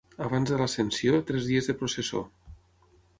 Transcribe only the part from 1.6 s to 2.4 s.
de processó.